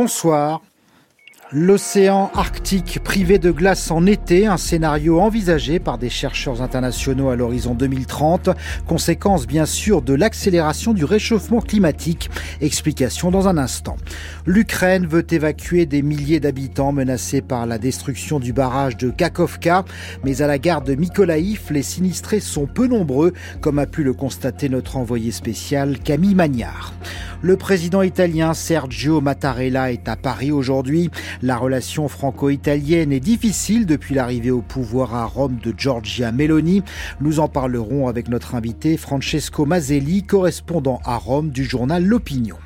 bonsoir. 0.00 0.62
L'océan 1.52 2.30
Arctique 2.34 3.00
privé 3.02 3.40
de 3.40 3.50
glace 3.50 3.90
en 3.90 4.06
été, 4.06 4.46
un 4.46 4.56
scénario 4.56 5.18
envisagé 5.18 5.80
par 5.80 5.98
des 5.98 6.08
chercheurs 6.08 6.62
internationaux 6.62 7.28
à 7.28 7.34
l'horizon 7.34 7.74
2030, 7.74 8.50
conséquence 8.86 9.48
bien 9.48 9.66
sûr 9.66 10.00
de 10.00 10.14
l'accélération 10.14 10.92
du 10.92 11.04
réchauffement 11.04 11.60
climatique. 11.60 12.30
Explication 12.60 13.32
dans 13.32 13.48
un 13.48 13.58
instant. 13.58 13.96
L'Ukraine 14.46 15.08
veut 15.08 15.26
évacuer 15.28 15.86
des 15.86 16.02
milliers 16.02 16.38
d'habitants 16.38 16.92
menacés 16.92 17.42
par 17.42 17.66
la 17.66 17.78
destruction 17.78 18.38
du 18.38 18.52
barrage 18.52 18.96
de 18.96 19.10
Kakovka, 19.10 19.84
mais 20.22 20.42
à 20.42 20.46
la 20.46 20.58
gare 20.58 20.82
de 20.82 20.94
Mykolaïv, 20.94 21.62
les 21.70 21.82
sinistrés 21.82 22.38
sont 22.38 22.66
peu 22.66 22.86
nombreux, 22.86 23.32
comme 23.60 23.80
a 23.80 23.86
pu 23.86 24.04
le 24.04 24.12
constater 24.12 24.68
notre 24.68 24.96
envoyé 24.96 25.32
spécial 25.32 25.98
Camille 25.98 26.36
Magnard. 26.36 26.94
Le 27.42 27.56
président 27.56 28.02
italien 28.02 28.52
Sergio 28.52 29.22
Mattarella 29.22 29.92
est 29.92 30.08
à 30.08 30.16
Paris 30.16 30.52
aujourd'hui. 30.52 31.10
La 31.42 31.56
relation 31.56 32.06
franco-italienne 32.08 33.12
est 33.12 33.20
difficile 33.20 33.86
depuis 33.86 34.14
l'arrivée 34.14 34.50
au 34.50 34.60
pouvoir 34.60 35.14
à 35.14 35.24
Rome 35.24 35.56
de 35.62 35.72
Giorgia 35.74 36.32
Meloni. 36.32 36.82
Nous 37.22 37.40
en 37.40 37.48
parlerons 37.48 38.08
avec 38.08 38.28
notre 38.28 38.54
invité 38.54 38.98
Francesco 38.98 39.64
Mazzelli, 39.64 40.22
correspondant 40.22 41.00
à 41.04 41.16
Rome 41.16 41.48
du 41.48 41.64
journal 41.64 42.04
L'Opinion. 42.04 42.56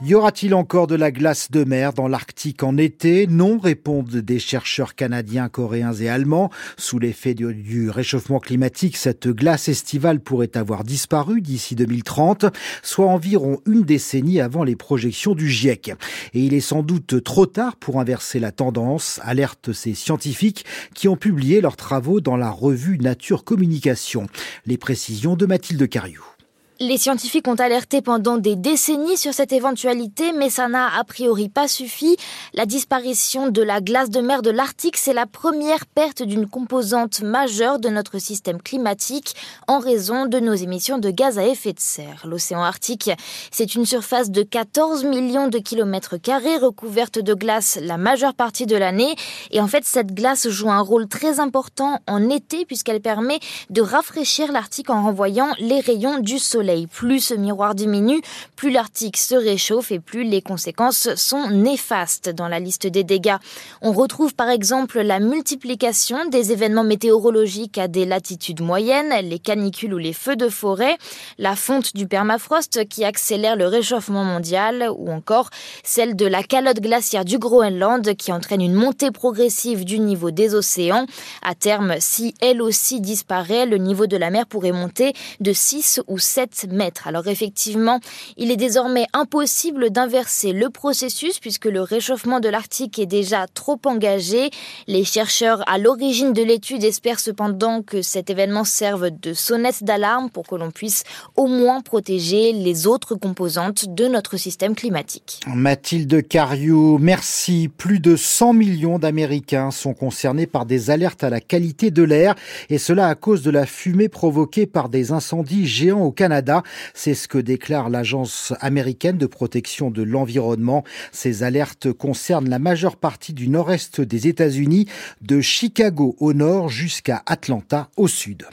Y 0.00 0.14
aura-t-il 0.14 0.54
encore 0.54 0.86
de 0.86 0.94
la 0.94 1.10
glace 1.10 1.50
de 1.50 1.64
mer 1.64 1.92
dans 1.92 2.06
l'Arctique 2.06 2.62
en 2.62 2.76
été? 2.76 3.26
Non, 3.26 3.58
répondent 3.58 4.08
des 4.08 4.38
chercheurs 4.38 4.94
canadiens, 4.94 5.48
coréens 5.48 5.92
et 5.92 6.08
allemands. 6.08 6.50
Sous 6.76 7.00
l'effet 7.00 7.34
du, 7.34 7.90
réchauffement 7.90 8.38
climatique, 8.38 8.96
cette 8.96 9.26
glace 9.26 9.68
estivale 9.68 10.20
pourrait 10.20 10.56
avoir 10.56 10.84
disparu 10.84 11.40
d'ici 11.40 11.74
2030, 11.74 12.46
soit 12.84 13.08
environ 13.08 13.60
une 13.66 13.82
décennie 13.82 14.40
avant 14.40 14.62
les 14.62 14.76
projections 14.76 15.34
du 15.34 15.48
GIEC. 15.50 15.88
Et 16.32 16.42
il 16.42 16.54
est 16.54 16.60
sans 16.60 16.84
doute 16.84 17.24
trop 17.24 17.46
tard 17.46 17.74
pour 17.74 17.98
inverser 17.98 18.38
la 18.38 18.52
tendance, 18.52 19.18
alertent 19.24 19.72
ces 19.72 19.94
scientifiques 19.94 20.64
qui 20.94 21.08
ont 21.08 21.16
publié 21.16 21.60
leurs 21.60 21.76
travaux 21.76 22.20
dans 22.20 22.36
la 22.36 22.50
revue 22.50 22.98
Nature 22.98 23.42
Communication. 23.42 24.28
Les 24.64 24.78
précisions 24.78 25.34
de 25.34 25.44
Mathilde 25.44 25.88
Cariou. 25.88 26.37
Les 26.80 26.96
scientifiques 26.96 27.48
ont 27.48 27.56
alerté 27.56 28.02
pendant 28.02 28.36
des 28.36 28.54
décennies 28.54 29.16
sur 29.16 29.34
cette 29.34 29.50
éventualité, 29.50 30.32
mais 30.32 30.48
ça 30.48 30.68
n'a 30.68 30.86
a 30.96 31.02
priori 31.02 31.48
pas 31.48 31.66
suffi. 31.66 32.16
La 32.54 32.66
disparition 32.66 33.48
de 33.48 33.62
la 33.62 33.80
glace 33.80 34.10
de 34.10 34.20
mer 34.20 34.42
de 34.42 34.50
l'Arctique, 34.50 34.96
c'est 34.96 35.12
la 35.12 35.26
première 35.26 35.86
perte 35.86 36.22
d'une 36.22 36.46
composante 36.46 37.20
majeure 37.20 37.80
de 37.80 37.88
notre 37.88 38.20
système 38.20 38.62
climatique 38.62 39.34
en 39.66 39.80
raison 39.80 40.26
de 40.26 40.38
nos 40.38 40.54
émissions 40.54 40.98
de 40.98 41.10
gaz 41.10 41.36
à 41.36 41.48
effet 41.48 41.72
de 41.72 41.80
serre. 41.80 42.22
L'océan 42.24 42.62
Arctique, 42.62 43.10
c'est 43.50 43.74
une 43.74 43.84
surface 43.84 44.30
de 44.30 44.44
14 44.44 45.02
millions 45.02 45.48
de 45.48 45.58
kilomètres 45.58 46.16
carrés 46.16 46.58
recouverte 46.58 47.18
de 47.18 47.34
glace 47.34 47.80
la 47.82 47.96
majeure 47.96 48.34
partie 48.34 48.66
de 48.66 48.76
l'année. 48.76 49.16
Et 49.50 49.60
en 49.60 49.66
fait, 49.66 49.84
cette 49.84 50.14
glace 50.14 50.48
joue 50.48 50.70
un 50.70 50.80
rôle 50.80 51.08
très 51.08 51.40
important 51.40 51.98
en 52.06 52.30
été 52.30 52.64
puisqu'elle 52.64 53.00
permet 53.00 53.40
de 53.68 53.82
rafraîchir 53.82 54.52
l'Arctique 54.52 54.90
en 54.90 55.02
renvoyant 55.02 55.48
les 55.58 55.80
rayons 55.80 56.20
du 56.20 56.38
soleil. 56.38 56.67
Plus 56.86 57.20
ce 57.20 57.34
miroir 57.34 57.74
diminue, 57.74 58.20
plus 58.56 58.70
l'Arctique 58.70 59.16
se 59.16 59.34
réchauffe 59.34 59.92
et 59.92 60.00
plus 60.00 60.24
les 60.24 60.42
conséquences 60.42 61.14
sont 61.14 61.48
néfastes 61.50 62.28
dans 62.28 62.48
la 62.48 62.60
liste 62.60 62.86
des 62.86 63.04
dégâts. 63.04 63.36
On 63.82 63.92
retrouve 63.92 64.34
par 64.34 64.48
exemple 64.48 65.00
la 65.00 65.20
multiplication 65.20 66.28
des 66.28 66.52
événements 66.52 66.84
météorologiques 66.84 67.78
à 67.78 67.88
des 67.88 68.04
latitudes 68.04 68.60
moyennes, 68.60 69.12
les 69.22 69.38
canicules 69.38 69.94
ou 69.94 69.98
les 69.98 70.12
feux 70.12 70.36
de 70.36 70.48
forêt, 70.48 70.98
la 71.38 71.56
fonte 71.56 71.94
du 71.94 72.06
permafrost 72.06 72.88
qui 72.88 73.04
accélère 73.04 73.56
le 73.56 73.66
réchauffement 73.66 74.24
mondial 74.24 74.88
ou 74.96 75.10
encore 75.10 75.50
celle 75.84 76.16
de 76.16 76.26
la 76.26 76.42
calotte 76.42 76.80
glaciaire 76.80 77.24
du 77.24 77.38
Groenland 77.38 78.14
qui 78.16 78.32
entraîne 78.32 78.60
une 78.60 78.74
montée 78.74 79.10
progressive 79.10 79.84
du 79.84 79.98
niveau 79.98 80.30
des 80.30 80.54
océans. 80.54 81.06
À 81.42 81.54
terme, 81.54 81.94
si 81.98 82.34
elle 82.40 82.62
aussi 82.62 83.00
disparaît, 83.00 83.66
le 83.66 83.78
niveau 83.78 84.06
de 84.06 84.16
la 84.16 84.30
mer 84.30 84.46
pourrait 84.46 84.72
monter 84.72 85.12
de 85.40 85.52
6 85.52 86.00
ou 86.08 86.18
7 86.18 86.57
Alors 87.04 87.26
effectivement, 87.26 88.00
il 88.36 88.50
est 88.50 88.56
désormais 88.56 89.06
impossible 89.12 89.90
d'inverser 89.90 90.52
le 90.52 90.70
processus 90.70 91.38
puisque 91.38 91.66
le 91.66 91.80
réchauffement 91.80 92.40
de 92.40 92.48
l'Arctique 92.48 92.98
est 92.98 93.06
déjà 93.06 93.46
trop 93.52 93.78
engagé. 93.84 94.50
Les 94.86 95.04
chercheurs 95.04 95.62
à 95.68 95.78
l'origine 95.78 96.32
de 96.32 96.42
l'étude 96.42 96.84
espèrent 96.84 97.20
cependant 97.20 97.82
que 97.82 98.02
cet 98.02 98.30
événement 98.30 98.64
serve 98.64 99.10
de 99.10 99.34
sonnette 99.34 99.84
d'alarme 99.84 100.30
pour 100.30 100.46
que 100.46 100.54
l'on 100.54 100.70
puisse 100.70 101.04
au 101.36 101.46
moins 101.46 101.80
protéger 101.80 102.52
les 102.52 102.86
autres 102.86 103.14
composantes 103.14 103.86
de 103.94 104.06
notre 104.06 104.36
système 104.36 104.74
climatique. 104.74 105.40
Mathilde 105.46 106.26
Cariou, 106.26 106.98
merci. 106.98 107.68
Plus 107.68 108.00
de 108.00 108.16
100 108.16 108.52
millions 108.52 108.98
d'Américains 108.98 109.70
sont 109.70 109.94
concernés 109.94 110.46
par 110.46 110.66
des 110.66 110.90
alertes 110.90 111.24
à 111.24 111.30
la 111.30 111.40
qualité 111.40 111.90
de 111.90 112.02
l'air 112.02 112.34
et 112.70 112.78
cela 112.78 113.08
à 113.08 113.14
cause 113.14 113.42
de 113.42 113.50
la 113.50 113.66
fumée 113.66 114.08
provoquée 114.08 114.66
par 114.66 114.88
des 114.88 115.12
incendies 115.12 115.66
géants 115.66 116.02
au 116.02 116.12
Canada. 116.12 116.47
C'est 116.94 117.14
ce 117.14 117.28
que 117.28 117.38
déclare 117.38 117.90
l'Agence 117.90 118.52
américaine 118.60 119.18
de 119.18 119.26
protection 119.26 119.90
de 119.90 120.02
l'environnement. 120.02 120.84
Ces 121.12 121.42
alertes 121.42 121.92
concernent 121.92 122.48
la 122.48 122.58
majeure 122.58 122.96
partie 122.96 123.32
du 123.32 123.48
nord-est 123.48 124.00
des 124.00 124.28
États-Unis, 124.28 124.86
de 125.20 125.40
Chicago 125.40 126.16
au 126.18 126.32
nord 126.32 126.68
jusqu'à 126.68 127.22
Atlanta 127.26 127.90
au 127.96 128.08
sud. 128.08 128.46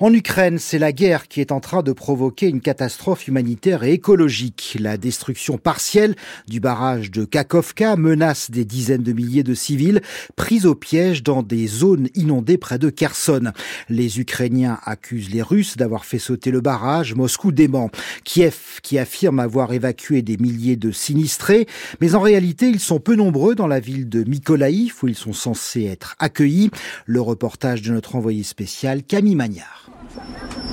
En 0.00 0.12
Ukraine, 0.12 0.60
c'est 0.60 0.78
la 0.78 0.92
guerre 0.92 1.26
qui 1.26 1.40
est 1.40 1.50
en 1.50 1.58
train 1.58 1.82
de 1.82 1.90
provoquer 1.90 2.46
une 2.48 2.60
catastrophe 2.60 3.26
humanitaire 3.26 3.82
et 3.82 3.92
écologique. 3.92 4.76
La 4.78 4.96
destruction 4.96 5.58
partielle 5.58 6.14
du 6.46 6.60
barrage 6.60 7.10
de 7.10 7.24
Kakovka 7.24 7.96
menace 7.96 8.48
des 8.48 8.64
dizaines 8.64 9.02
de 9.02 9.12
milliers 9.12 9.42
de 9.42 9.54
civils 9.54 10.00
pris 10.36 10.66
au 10.66 10.76
piège 10.76 11.24
dans 11.24 11.42
des 11.42 11.66
zones 11.66 12.10
inondées 12.14 12.58
près 12.58 12.78
de 12.78 12.90
Kherson. 12.90 13.50
Les 13.88 14.20
Ukrainiens 14.20 14.78
accusent 14.84 15.30
les 15.30 15.42
Russes 15.42 15.76
d'avoir 15.76 16.04
fait 16.04 16.20
sauter 16.20 16.52
le 16.52 16.60
barrage. 16.60 17.16
Moscou 17.16 17.50
dément. 17.50 17.90
Kiev 18.22 18.78
qui 18.84 19.00
affirme 19.00 19.40
avoir 19.40 19.72
évacué 19.72 20.22
des 20.22 20.36
milliers 20.36 20.76
de 20.76 20.92
sinistrés. 20.92 21.66
Mais 22.00 22.14
en 22.14 22.20
réalité, 22.20 22.68
ils 22.68 22.78
sont 22.78 23.00
peu 23.00 23.16
nombreux 23.16 23.56
dans 23.56 23.66
la 23.66 23.80
ville 23.80 24.08
de 24.08 24.22
Mykolaïv 24.22 24.94
où 25.02 25.08
ils 25.08 25.16
sont 25.16 25.32
censés 25.32 25.86
être 25.86 26.14
accueillis. 26.20 26.70
Le 27.04 27.20
reportage 27.20 27.82
de 27.82 27.90
notre 27.90 28.14
envoyé 28.14 28.44
spécial 28.44 29.02
Camille 29.02 29.34
Magnard. 29.34 29.87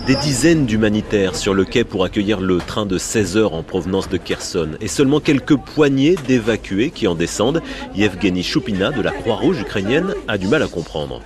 Des 0.08 0.16
dizaines 0.16 0.68
d'humanitaires 0.68 1.36
sur 1.36 1.56
le 1.56 1.66
quai 1.66 1.84
pour 1.84 2.04
accueillir 2.04 2.40
le 2.40 2.60
train 2.60 2.86
de 2.86 3.00
16 3.00 3.38
heures 3.38 3.54
en 3.54 3.64
provenance 3.64 4.08
de 4.08 4.18
Kherson 4.18 4.70
et 4.80 4.88
seulement 4.88 5.20
quelques 5.20 5.58
poignées 5.58 6.16
d'évacués 6.28 6.92
qui 6.92 7.08
en 7.08 7.16
descendent. 7.16 7.64
Yevgeny 7.96 8.44
Choupina 8.44 8.92
de 8.92 9.02
la 9.02 9.12
Croix-Rouge 9.12 9.62
ukrainienne 9.62 10.14
a 10.28 10.38
du 10.38 10.48
mal 10.48 10.62
à 10.62 10.68
comprendre. 10.68 11.22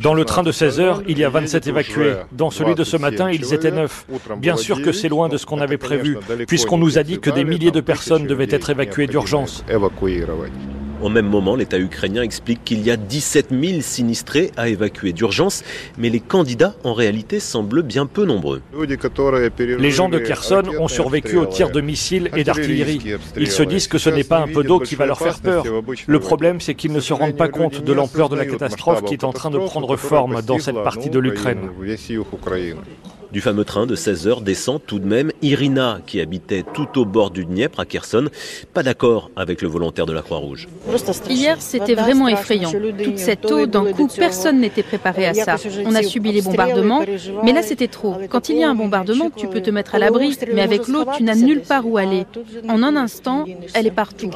Dans 0.00 0.14
le 0.14 0.24
train 0.24 0.42
de 0.42 0.52
16 0.52 0.80
heures, 0.80 1.02
il 1.06 1.18
y 1.18 1.24
a 1.24 1.28
27 1.28 1.66
évacués. 1.66 2.14
Dans 2.32 2.50
celui 2.50 2.74
de 2.74 2.84
ce 2.84 2.96
matin, 2.96 3.30
ils 3.30 3.52
étaient 3.52 3.70
9. 3.70 4.06
Bien 4.38 4.56
sûr 4.56 4.80
que 4.80 4.92
c'est 4.92 5.10
loin 5.10 5.28
de 5.28 5.36
ce 5.36 5.44
qu'on 5.44 5.60
avait 5.60 5.76
prévu, 5.76 6.16
puisqu'on 6.46 6.78
nous 6.78 6.96
a 6.96 7.02
dit 7.02 7.18
que 7.20 7.28
des 7.30 7.44
milliers 7.44 7.70
de 7.70 7.82
personnes 7.82 8.26
devaient 8.26 8.48
être 8.50 8.70
évacuées 8.70 9.06
d'urgence. 9.06 9.62
Au 11.00 11.08
même 11.08 11.26
moment, 11.26 11.54
l'État 11.54 11.78
ukrainien 11.78 12.22
explique 12.22 12.64
qu'il 12.64 12.84
y 12.84 12.90
a 12.90 12.96
17 12.96 13.48
000 13.50 13.80
sinistrés 13.82 14.50
à 14.56 14.68
évacuer 14.68 15.12
d'urgence, 15.12 15.62
mais 15.96 16.08
les 16.08 16.20
candidats 16.20 16.74
en 16.82 16.92
réalité 16.92 17.38
semblent 17.38 17.82
bien 17.82 18.06
peu 18.06 18.24
nombreux. 18.24 18.62
Les 19.78 19.90
gens 19.90 20.08
de 20.08 20.18
Kherson 20.18 20.64
ont 20.78 20.88
survécu 20.88 21.36
aux 21.36 21.46
tirs 21.46 21.70
de 21.70 21.80
missiles 21.80 22.30
et 22.36 22.42
d'artillerie. 22.42 23.00
Ils 23.36 23.50
se 23.50 23.62
disent 23.62 23.86
que 23.86 23.98
ce 23.98 24.10
n'est 24.10 24.24
pas 24.24 24.38
un 24.38 24.48
peu 24.48 24.64
d'eau 24.64 24.80
qui 24.80 24.96
va 24.96 25.06
leur 25.06 25.18
faire 25.18 25.38
peur. 25.38 25.64
Le 26.06 26.20
problème, 26.20 26.60
c'est 26.60 26.74
qu'ils 26.74 26.92
ne 26.92 27.00
se 27.00 27.12
rendent 27.12 27.36
pas 27.36 27.48
compte 27.48 27.84
de 27.84 27.92
l'ampleur 27.92 28.28
de 28.28 28.36
la 28.36 28.46
catastrophe 28.46 29.04
qui 29.04 29.14
est 29.14 29.24
en 29.24 29.32
train 29.32 29.50
de 29.50 29.58
prendre 29.58 29.96
forme 29.96 30.42
dans 30.42 30.58
cette 30.58 30.82
partie 30.82 31.10
de 31.10 31.18
l'Ukraine. 31.18 31.70
Du 33.30 33.42
fameux 33.42 33.64
train 33.64 33.84
de 33.84 33.94
16 33.94 34.26
heures 34.26 34.40
descend 34.40 34.80
tout 34.86 34.98
de 34.98 35.06
même 35.06 35.32
Irina, 35.42 36.00
qui 36.06 36.20
habitait 36.20 36.64
tout 36.72 36.98
au 36.98 37.04
bord 37.04 37.30
du 37.30 37.44
Dniepr 37.44 37.78
à 37.80 37.84
Kherson, 37.84 38.28
pas 38.72 38.82
d'accord 38.82 39.30
avec 39.36 39.60
le 39.60 39.68
volontaire 39.68 40.06
de 40.06 40.14
la 40.14 40.22
Croix-Rouge. 40.22 40.66
Hier, 41.28 41.60
c'était 41.60 41.94
vraiment 41.94 42.28
effrayant. 42.28 42.72
Toute 43.04 43.18
cette 43.18 43.50
eau, 43.50 43.66
d'un 43.66 43.92
coup, 43.92 44.08
personne 44.08 44.60
n'était 44.60 44.82
préparé 44.82 45.26
à 45.26 45.34
ça. 45.34 45.56
On 45.84 45.94
a 45.94 46.02
subi 46.02 46.32
les 46.32 46.40
bombardements, 46.40 47.04
mais 47.44 47.52
là, 47.52 47.62
c'était 47.62 47.88
trop. 47.88 48.16
Quand 48.30 48.48
il 48.48 48.56
y 48.56 48.64
a 48.64 48.70
un 48.70 48.74
bombardement, 48.74 49.30
tu 49.30 49.46
peux 49.46 49.60
te 49.60 49.70
mettre 49.70 49.94
à 49.94 49.98
l'abri, 49.98 50.36
mais 50.54 50.62
avec 50.62 50.88
l'eau, 50.88 51.04
tu 51.14 51.22
n'as 51.22 51.34
nulle 51.34 51.60
part 51.60 51.86
où 51.86 51.98
aller. 51.98 52.24
En 52.68 52.82
un 52.82 52.96
instant, 52.96 53.44
elle 53.74 53.86
est 53.86 53.90
partout. 53.90 54.30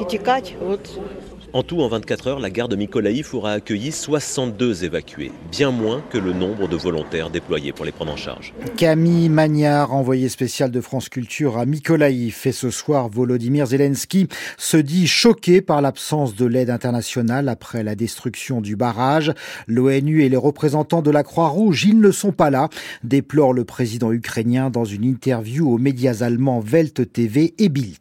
En 1.55 1.61
tout, 1.61 1.81
en 1.81 1.87
24 1.87 2.27
heures, 2.27 2.39
la 2.39 2.49
gare 2.49 2.67
de 2.67 2.75
Mykolaïv 2.75 3.29
aura 3.33 3.51
accueilli 3.51 3.91
62 3.91 4.85
évacués, 4.85 5.31
bien 5.51 5.69
moins 5.69 6.03
que 6.09 6.17
le 6.17 6.33
nombre 6.33 6.67
de 6.67 6.75
volontaires 6.75 7.29
déployés 7.29 7.71
pour 7.71 7.85
les 7.85 7.91
prendre 7.91 8.11
en 8.11 8.15
charge. 8.15 8.55
Camille 8.75 9.29
Magnard, 9.29 9.93
envoyé 9.93 10.29
spécial 10.29 10.71
de 10.71 10.81
France 10.81 11.09
Culture 11.09 11.59
à 11.59 11.67
Mykolaïv. 11.67 12.41
Et 12.45 12.51
ce 12.51 12.71
soir, 12.71 13.07
Volodymyr 13.07 13.67
Zelensky 13.67 14.27
se 14.57 14.77
dit 14.77 15.05
choqué 15.05 15.61
par 15.61 15.83
l'absence 15.83 16.33
de 16.33 16.47
l'aide 16.47 16.71
internationale 16.71 17.47
après 17.47 17.83
la 17.83 17.93
destruction 17.93 18.59
du 18.59 18.75
barrage. 18.75 19.31
L'ONU 19.67 20.23
et 20.23 20.29
les 20.29 20.37
représentants 20.37 21.03
de 21.03 21.11
la 21.11 21.21
Croix-Rouge, 21.21 21.85
ils 21.85 21.99
ne 21.99 22.09
sont 22.09 22.31
pas 22.31 22.49
là, 22.49 22.69
déplore 23.03 23.53
le 23.53 23.63
président 23.63 24.11
ukrainien 24.11 24.71
dans 24.71 24.85
une 24.85 25.03
interview 25.03 25.71
aux 25.71 25.77
médias 25.77 26.23
allemands 26.23 26.63
Welt 26.67 27.13
TV 27.13 27.53
et 27.59 27.69
Bild. 27.69 27.99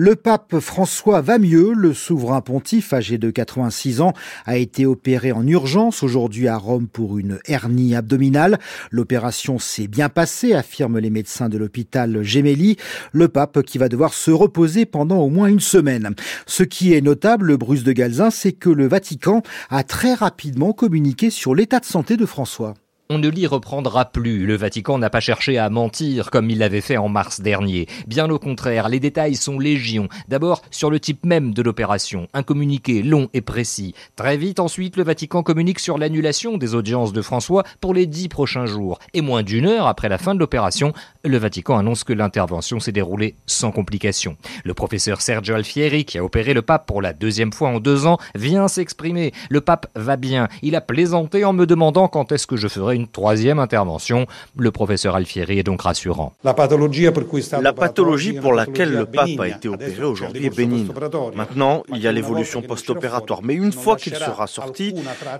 Le 0.00 0.14
pape 0.14 0.60
François 0.60 1.22
va 1.22 1.40
mieux. 1.40 1.72
Le 1.72 1.92
souverain 1.92 2.40
pontife, 2.40 2.92
âgé 2.92 3.18
de 3.18 3.32
86 3.32 4.00
ans, 4.00 4.12
a 4.46 4.56
été 4.56 4.86
opéré 4.86 5.32
en 5.32 5.44
urgence 5.44 6.04
aujourd'hui 6.04 6.46
à 6.46 6.56
Rome 6.56 6.86
pour 6.86 7.18
une 7.18 7.40
hernie 7.46 7.96
abdominale. 7.96 8.60
L'opération 8.92 9.58
s'est 9.58 9.88
bien 9.88 10.08
passée, 10.08 10.54
affirment 10.54 11.00
les 11.00 11.10
médecins 11.10 11.48
de 11.48 11.58
l'hôpital 11.58 12.22
Gemelli. 12.22 12.76
Le 13.10 13.26
pape 13.26 13.62
qui 13.62 13.78
va 13.78 13.88
devoir 13.88 14.14
se 14.14 14.30
reposer 14.30 14.86
pendant 14.86 15.18
au 15.18 15.30
moins 15.30 15.48
une 15.48 15.58
semaine. 15.58 16.14
Ce 16.46 16.62
qui 16.62 16.94
est 16.94 17.00
notable, 17.00 17.56
Bruce 17.56 17.82
de 17.82 17.90
Galzin, 17.90 18.30
c'est 18.30 18.52
que 18.52 18.70
le 18.70 18.86
Vatican 18.86 19.42
a 19.68 19.82
très 19.82 20.14
rapidement 20.14 20.72
communiqué 20.72 21.30
sur 21.30 21.56
l'état 21.56 21.80
de 21.80 21.84
santé 21.84 22.16
de 22.16 22.24
François. 22.24 22.74
On 23.10 23.16
ne 23.16 23.30
l'y 23.30 23.46
reprendra 23.46 24.04
plus. 24.04 24.44
Le 24.44 24.54
Vatican 24.54 24.98
n'a 24.98 25.08
pas 25.08 25.20
cherché 25.20 25.56
à 25.56 25.70
mentir 25.70 26.30
comme 26.30 26.50
il 26.50 26.58
l'avait 26.58 26.82
fait 26.82 26.98
en 26.98 27.08
mars 27.08 27.40
dernier. 27.40 27.86
Bien 28.06 28.28
au 28.28 28.38
contraire, 28.38 28.90
les 28.90 29.00
détails 29.00 29.34
sont 29.34 29.58
légion. 29.58 30.10
D'abord 30.28 30.60
sur 30.70 30.90
le 30.90 31.00
type 31.00 31.24
même 31.24 31.54
de 31.54 31.62
l'opération, 31.62 32.28
un 32.34 32.42
communiqué 32.42 33.02
long 33.02 33.30
et 33.32 33.40
précis. 33.40 33.94
Très 34.14 34.36
vite 34.36 34.60
ensuite, 34.60 34.98
le 34.98 35.04
Vatican 35.04 35.42
communique 35.42 35.78
sur 35.78 35.96
l'annulation 35.96 36.58
des 36.58 36.74
audiences 36.74 37.14
de 37.14 37.22
François 37.22 37.64
pour 37.80 37.94
les 37.94 38.04
dix 38.04 38.28
prochains 38.28 38.66
jours. 38.66 38.98
Et 39.14 39.22
moins 39.22 39.42
d'une 39.42 39.64
heure 39.64 39.86
après 39.86 40.10
la 40.10 40.18
fin 40.18 40.34
de 40.34 40.40
l'opération, 40.40 40.92
le 41.24 41.38
Vatican 41.38 41.78
annonce 41.78 42.04
que 42.04 42.12
l'intervention 42.12 42.78
s'est 42.78 42.92
déroulée 42.92 43.36
sans 43.46 43.70
complications. 43.70 44.36
Le 44.64 44.74
professeur 44.74 45.22
Sergio 45.22 45.54
Alfieri, 45.54 46.04
qui 46.04 46.18
a 46.18 46.24
opéré 46.24 46.52
le 46.52 46.60
pape 46.60 46.84
pour 46.84 47.00
la 47.00 47.14
deuxième 47.14 47.54
fois 47.54 47.70
en 47.70 47.80
deux 47.80 48.04
ans, 48.04 48.18
vient 48.34 48.68
s'exprimer. 48.68 49.32
Le 49.48 49.62
pape 49.62 49.86
va 49.94 50.16
bien. 50.16 50.48
Il 50.60 50.76
a 50.76 50.82
plaisanté 50.82 51.46
en 51.46 51.54
me 51.54 51.64
demandant 51.64 52.08
quand 52.08 52.32
est-ce 52.32 52.46
que 52.46 52.58
je 52.58 52.68
ferai 52.68 52.97
une 52.98 53.08
troisième 53.08 53.58
intervention. 53.58 54.26
Le 54.56 54.70
professeur 54.70 55.14
Alfieri 55.14 55.58
est 55.58 55.62
donc 55.62 55.82
rassurant. 55.82 56.32
La 56.44 56.54
pathologie 56.54 58.32
pour 58.32 58.52
laquelle 58.52 58.92
le 58.92 59.06
pape 59.06 59.40
a 59.40 59.48
été 59.48 59.68
opéré 59.68 60.04
aujourd'hui 60.04 60.46
est 60.46 60.56
bénigne. 60.56 60.88
Maintenant, 61.34 61.82
il 61.94 61.98
y 61.98 62.06
a 62.06 62.12
l'évolution 62.12 62.62
post-opératoire. 62.62 63.40
Mais 63.42 63.54
une 63.54 63.72
fois 63.72 63.96
qu'il 63.96 64.14
sera 64.14 64.46
sorti, 64.46 64.94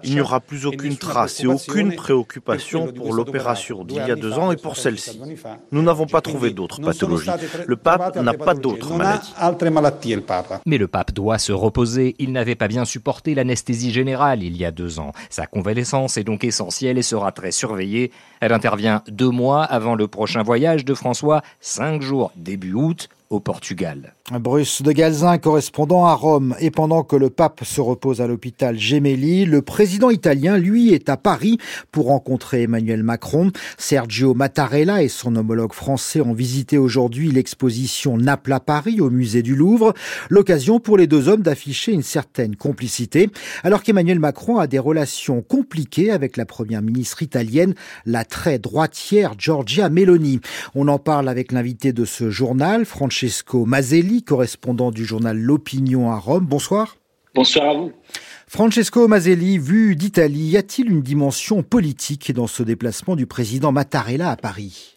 il 0.04 0.14
n'y 0.14 0.20
aura 0.20 0.40
plus 0.40 0.66
aucune 0.66 0.96
trace 0.96 1.40
et 1.40 1.46
aucune 1.46 1.94
préoccupation 1.94 2.92
pour 2.92 3.12
l'opération 3.12 3.84
d'il 3.84 3.96
y 3.96 4.10
a 4.10 4.16
deux 4.16 4.32
ans 4.32 4.52
et 4.52 4.56
pour 4.56 4.76
celle-ci. 4.76 5.20
Nous 5.72 5.82
n'avons 5.82 6.06
pas 6.06 6.20
trouvé 6.20 6.50
d'autres 6.50 6.80
pathologies. 6.80 7.30
Le 7.66 7.76
pape 7.76 8.16
n'a 8.16 8.34
pas 8.34 8.54
d'autres 8.54 8.94
maladies. 8.94 9.34
Mais 10.66 10.78
le 10.78 10.86
pape 10.86 11.12
doit 11.12 11.38
se 11.38 11.52
reposer. 11.52 12.14
Il 12.18 12.32
n'avait 12.32 12.54
pas 12.54 12.68
bien 12.68 12.84
supporté 12.84 13.34
l'anesthésie 13.34 13.90
générale 13.90 14.42
il 14.42 14.56
y 14.56 14.64
a 14.64 14.70
deux 14.70 15.00
ans. 15.00 15.12
Sa 15.30 15.46
convalescence 15.46 16.16
est 16.16 16.24
donc 16.24 16.44
essentielle 16.44 16.98
et 16.98 17.02
sera 17.02 17.32
très 17.32 17.47
surveillée. 17.50 18.12
Elle 18.40 18.52
intervient 18.52 19.02
deux 19.08 19.30
mois 19.30 19.64
avant 19.64 19.94
le 19.94 20.06
prochain 20.08 20.42
voyage 20.42 20.84
de 20.84 20.94
François, 20.94 21.42
cinq 21.60 22.02
jours 22.02 22.32
début 22.36 22.74
août 22.74 23.08
au 23.30 23.40
Portugal. 23.40 24.14
Bruce 24.40 24.82
de 24.82 24.92
Galzin, 24.92 25.38
correspondant 25.38 26.06
à 26.06 26.14
Rome. 26.14 26.54
Et 26.60 26.70
pendant 26.70 27.02
que 27.02 27.16
le 27.16 27.28
pape 27.28 27.64
se 27.64 27.80
repose 27.80 28.20
à 28.20 28.26
l'hôpital 28.26 28.78
Gemelli, 28.78 29.44
le 29.44 29.60
président 29.60 30.10
italien, 30.10 30.56
lui, 30.56 30.92
est 30.92 31.08
à 31.08 31.16
Paris 31.16 31.58
pour 31.92 32.06
rencontrer 32.06 32.62
Emmanuel 32.62 33.02
Macron. 33.02 33.50
Sergio 33.76 34.34
Mattarella 34.34 35.02
et 35.02 35.08
son 35.08 35.36
homologue 35.36 35.72
français 35.72 36.20
ont 36.20 36.32
visité 36.32 36.78
aujourd'hui 36.78 37.30
l'exposition 37.30 38.16
Naples 38.16 38.52
à 38.52 38.60
Paris 38.60 39.00
au 39.00 39.10
musée 39.10 39.42
du 39.42 39.54
Louvre. 39.54 39.92
L'occasion 40.30 40.80
pour 40.80 40.96
les 40.96 41.06
deux 41.06 41.28
hommes 41.28 41.42
d'afficher 41.42 41.92
une 41.92 42.02
certaine 42.02 42.56
complicité, 42.56 43.30
alors 43.62 43.82
qu'Emmanuel 43.82 44.20
Macron 44.20 44.58
a 44.58 44.66
des 44.66 44.78
relations 44.78 45.42
compliquées 45.42 46.10
avec 46.10 46.36
la 46.36 46.46
première 46.46 46.82
ministre 46.82 47.22
italienne, 47.22 47.74
la 48.06 48.24
très 48.24 48.58
droitière 48.58 49.34
Giorgia 49.38 49.88
Meloni. 49.88 50.40
On 50.74 50.88
en 50.88 50.98
parle 50.98 51.28
avec 51.28 51.52
l'invité 51.52 51.92
de 51.92 52.04
ce 52.04 52.30
journal, 52.30 52.84
Francesco 52.84 53.17
Mazzelli, 53.66 54.22
correspondant 54.22 54.90
du 54.90 55.04
journal 55.04 55.36
L'Opinion 55.38 56.10
à 56.10 56.18
Rome. 56.18 56.46
Bonsoir. 56.46 56.96
Bonsoir 57.34 57.68
à 57.68 57.74
vous. 57.74 57.92
Francesco 58.46 59.08
Mazzelli, 59.08 59.58
vu 59.58 59.96
d'Italie, 59.96 60.50
y 60.50 60.56
a-t-il 60.56 60.90
une 60.90 61.02
dimension 61.02 61.62
politique 61.62 62.32
dans 62.32 62.46
ce 62.46 62.62
déplacement 62.62 63.16
du 63.16 63.26
président 63.26 63.72
Mattarella 63.72 64.30
à 64.30 64.36
Paris? 64.36 64.94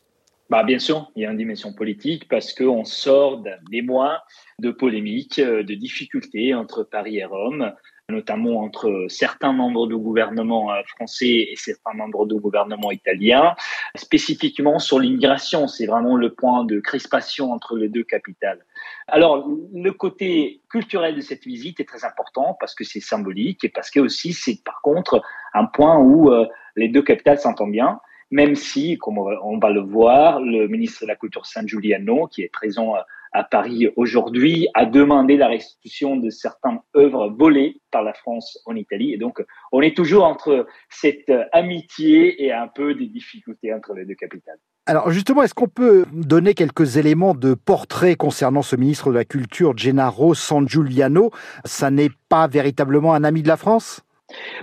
Bah, 0.50 0.64
Bien 0.64 0.80
sûr, 0.80 1.12
il 1.16 1.24
y 1.24 1.26
a 1.26 1.32
une 1.32 1.38
dimension 1.38 1.74
politique 1.74 2.28
parce 2.28 2.54
qu'on 2.54 2.84
sort 2.84 3.44
des 3.72 3.82
mois 3.82 4.24
de 4.60 4.72
polémiques, 4.72 5.40
euh, 5.40 5.64
de 5.64 5.74
difficultés 5.74 6.54
entre 6.54 6.84
Paris 6.84 7.18
et 7.18 7.26
Rome 7.26 7.74
notamment 8.12 8.62
entre 8.62 9.06
certains 9.08 9.54
membres 9.54 9.88
du 9.88 9.98
gouvernement 9.98 10.72
euh, 10.72 10.82
français 10.86 11.48
et 11.52 11.56
certains 11.56 11.94
membres 11.94 12.26
du 12.28 12.36
gouvernement 12.36 12.92
italien, 12.92 13.56
spécifiquement 13.96 14.78
sur 14.80 15.00
l'immigration. 15.00 15.68
C'est 15.68 15.88
vraiment 15.88 16.16
le 16.16 16.34
point 16.34 16.66
de 16.66 16.80
crispation 16.80 17.52
entre 17.52 17.78
les 17.78 17.90
deux 17.90 18.04
capitales. 18.04 18.60
Alors, 19.08 19.48
le 19.74 19.92
côté 19.92 20.62
culturel 20.70 21.16
de 21.16 21.22
cette 21.22 21.44
visite 21.44 21.80
est 21.80 21.88
très 21.88 22.06
important 22.06 22.56
parce 22.60 22.76
que 22.76 22.84
c'est 22.84 23.00
symbolique 23.00 23.64
et 23.64 23.70
parce 23.70 23.90
que 23.90 24.00
aussi 24.00 24.34
c'est 24.34 24.64
par 24.64 24.82
contre 24.82 25.24
un 25.54 25.66
point 25.66 25.98
où 25.98 26.32
euh, 26.32 26.46
les 26.76 26.90
deux 26.90 27.02
capitales 27.02 27.40
s'entendent 27.40 27.72
bien 27.72 28.00
même 28.32 28.56
si, 28.56 28.98
comme 28.98 29.18
on 29.18 29.58
va 29.58 29.70
le 29.70 29.82
voir, 29.82 30.40
le 30.40 30.68
ministre 30.68 31.04
de 31.04 31.08
la 31.08 31.16
Culture 31.18 31.46
San 31.46 31.68
Giuliano, 31.68 32.28
qui 32.28 32.42
est 32.42 32.52
présent 32.52 32.96
euh, 32.96 33.02
à 33.32 33.44
Paris 33.44 33.88
aujourd'hui 33.96 34.68
a 34.74 34.86
demandé 34.86 35.38
la 35.38 35.48
restitution 35.48 36.18
de 36.18 36.30
certaines 36.30 36.80
œuvres 36.96 37.30
volées 37.30 37.82
par 37.92 38.04
la 38.04 38.14
France 38.14 38.60
en 38.66 38.76
Italie. 38.76 39.14
Et 39.14 39.18
donc, 39.18 39.44
on 39.72 39.82
est 39.82 39.96
toujours 39.96 40.26
entre 40.26 40.68
cette 40.90 41.32
amitié 41.54 42.44
et 42.44 42.52
un 42.52 42.68
peu 42.68 42.94
des 42.94 43.08
difficultés 43.08 43.74
entre 43.74 43.94
les 43.94 44.06
deux 44.06 44.16
capitales. 44.16 44.58
Alors 44.88 45.12
justement, 45.12 45.44
est-ce 45.44 45.54
qu'on 45.54 45.68
peut 45.68 46.06
donner 46.12 46.54
quelques 46.54 46.98
éléments 46.98 47.36
de 47.36 47.54
portrait 47.54 48.16
concernant 48.16 48.64
ce 48.64 48.76
ministre 48.76 49.10
de 49.10 49.16
la 49.16 49.26
Culture, 49.26 49.78
Gennaro 49.78 50.34
San 50.34 50.68
Giuliano? 50.68 51.32
Ça 51.66 51.92
n'est 51.92 52.10
pas 52.30 52.48
véritablement 52.48 53.14
un 53.14 53.24
ami 53.24 53.44
de 53.44 53.48
la 53.48 53.58
France? 53.58 54.02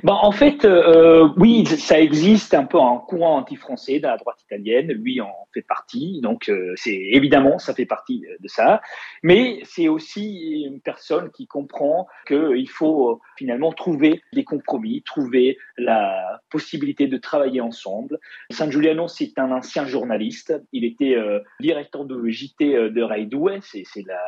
Ben, 0.02 0.18
en 0.20 0.32
fait, 0.32 0.64
euh, 0.64 1.28
oui, 1.36 1.66
ça 1.66 2.00
existe 2.00 2.54
un 2.54 2.64
peu 2.64 2.78
un 2.78 2.98
courant 2.98 3.36
anti-français 3.38 4.00
dans 4.00 4.10
la 4.10 4.16
droite 4.16 4.40
italienne. 4.42 4.92
Lui 4.92 5.20
en 5.20 5.34
fait 5.52 5.62
partie, 5.62 6.20
donc 6.20 6.48
euh, 6.48 6.72
c'est 6.76 6.94
évidemment 6.94 7.58
ça 7.58 7.74
fait 7.74 7.86
partie 7.86 8.24
de 8.40 8.48
ça. 8.48 8.80
Mais 9.22 9.60
c'est 9.64 9.88
aussi 9.88 10.64
une 10.66 10.80
personne 10.80 11.30
qui 11.30 11.46
comprend 11.46 12.06
qu'il 12.26 12.68
faut 12.68 13.10
euh, 13.10 13.18
finalement 13.36 13.72
trouver 13.72 14.22
des 14.32 14.44
compromis, 14.44 15.02
trouver 15.02 15.58
la 15.76 16.40
possibilité 16.50 17.06
de 17.06 17.16
travailler 17.16 17.60
ensemble. 17.60 18.18
San 18.50 18.70
Giuliano, 18.70 19.08
c'est 19.08 19.38
un 19.38 19.50
ancien 19.52 19.86
journaliste. 19.86 20.54
Il 20.72 20.84
était 20.84 21.16
directeur 21.60 22.04
de 22.04 22.28
JT 22.28 22.90
de 22.90 23.02
Rai 23.02 23.26
2, 23.26 23.38
c'est 23.62 23.84
la, 24.06 24.18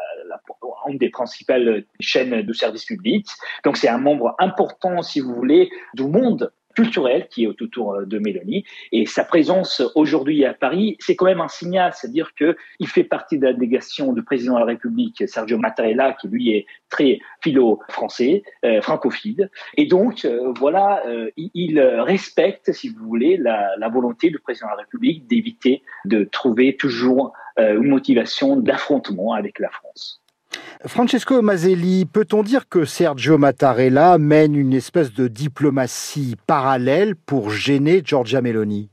une 0.89 0.99
des 0.99 1.11
principales 1.11 1.85
chaînes 2.01 2.43
de 2.43 2.53
service 2.53 2.85
public. 2.85 3.27
Donc 3.65 3.77
c'est 3.77 3.89
un 3.89 3.99
membre 3.99 4.35
important, 4.39 5.03
si 5.03 5.21
vous 5.21 5.30
vous 5.31 5.37
voulez, 5.37 5.71
du 5.95 6.05
monde 6.05 6.53
culturel 6.75 7.27
qui 7.29 7.45
est 7.45 7.47
autour 7.47 7.95
euh, 7.95 8.07
de 8.07 8.19
Mélanie. 8.19 8.65
Et 8.93 9.07
sa 9.07 9.25
présence 9.25 9.83
aujourd'hui 9.95 10.45
à 10.45 10.55
Paris, 10.55 10.97
c'est 11.01 11.17
quand 11.17 11.27
même 11.27 11.41
un 11.41 11.49
signal, 11.49 11.93
c'est-à-dire 11.95 12.33
qu'il 12.35 12.87
fait 12.87 13.05
partie 13.05 13.39
de 13.39 13.47
la 13.47 13.53
délégation 13.53 14.13
du 14.13 14.23
président 14.23 14.55
de 14.55 14.61
la 14.61 14.67
République, 14.67 15.25
Sergio 15.27 15.59
Mattarella, 15.59 16.17
qui 16.21 16.29
lui 16.29 16.51
est 16.53 16.67
très 16.89 17.21
philo-français, 17.43 18.43
euh, 18.65 18.81
francophile. 18.81 19.51
Et 19.77 19.87
donc, 19.87 20.25
euh, 20.25 20.53
voilà, 20.59 21.03
il, 21.37 21.81
respecte, 21.81 22.73
si 22.73 22.89
vous 22.89 23.05
voulez, 23.07 23.37
la, 23.37 23.77
la, 23.77 23.89
volonté 23.89 24.31
du 24.31 24.39
président 24.39 24.67
de 24.67 24.73
la 24.73 24.79
République 24.79 25.27
d'éviter 25.27 25.83
de 26.05 26.25
trouver 26.25 26.77
toujours 26.77 27.33
une 27.59 27.89
motivation 27.89 28.57
d'affrontement 28.57 29.35
avec 29.35 29.59
la 29.59 29.71
France. 29.71 30.23
Francesco 30.87 31.43
Mazzelli, 31.43 32.07
peut-on 32.07 32.43
dire 32.43 32.67
que 32.67 32.87
Sergio 32.87 33.37
Mattarella 33.37 34.17
mène 34.17 34.57
une 34.57 34.73
espèce 34.73 35.13
de 35.13 35.29
diplomatie 35.29 36.37
parallèle 36.47 37.17
pour 37.17 37.51
gêner 37.51 38.01
Giorgia 38.03 38.41
Meloni? 38.41 38.89